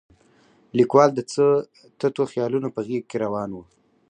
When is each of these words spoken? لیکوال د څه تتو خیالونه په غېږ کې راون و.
لیکوال 0.77 1.09
د 1.15 1.19
څه 1.31 1.45
تتو 1.99 2.23
خیالونه 2.31 2.67
په 2.75 2.81
غېږ 2.87 3.03
کې 3.09 3.17
راون 3.23 3.51
و. 3.53 3.59